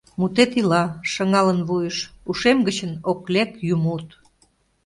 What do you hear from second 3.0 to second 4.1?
ок лек ю мут.